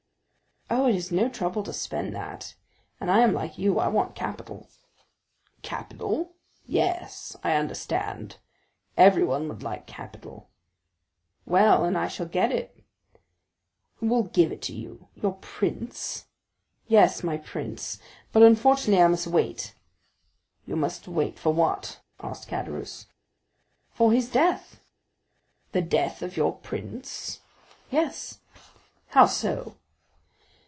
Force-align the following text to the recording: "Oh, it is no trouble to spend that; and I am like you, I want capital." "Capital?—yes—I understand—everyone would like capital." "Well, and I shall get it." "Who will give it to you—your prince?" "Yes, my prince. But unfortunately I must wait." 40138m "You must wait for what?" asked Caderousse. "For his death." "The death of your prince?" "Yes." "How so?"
"Oh, 0.73 0.87
it 0.87 0.95
is 0.95 1.11
no 1.11 1.27
trouble 1.27 1.63
to 1.63 1.73
spend 1.73 2.15
that; 2.15 2.55
and 3.01 3.11
I 3.11 3.19
am 3.19 3.33
like 3.33 3.57
you, 3.57 3.77
I 3.79 3.89
want 3.89 4.15
capital." 4.15 4.69
"Capital?—yes—I 5.63 7.55
understand—everyone 7.57 9.49
would 9.49 9.63
like 9.63 9.85
capital." 9.85 10.49
"Well, 11.45 11.83
and 11.83 11.97
I 11.97 12.07
shall 12.07 12.25
get 12.25 12.53
it." 12.53 12.77
"Who 13.95 14.05
will 14.07 14.23
give 14.23 14.53
it 14.53 14.61
to 14.63 14.73
you—your 14.73 15.33
prince?" 15.41 16.27
"Yes, 16.87 17.21
my 17.21 17.35
prince. 17.35 17.99
But 18.31 18.41
unfortunately 18.43 19.03
I 19.03 19.07
must 19.09 19.27
wait." 19.27 19.75
40138m 20.67 20.67
"You 20.67 20.75
must 20.77 21.05
wait 21.09 21.37
for 21.37 21.53
what?" 21.53 21.99
asked 22.21 22.47
Caderousse. 22.47 23.07
"For 23.91 24.13
his 24.13 24.29
death." 24.29 24.79
"The 25.73 25.81
death 25.81 26.21
of 26.21 26.37
your 26.37 26.53
prince?" 26.55 27.41
"Yes." 27.89 28.39
"How 29.09 29.25
so?" 29.25 29.75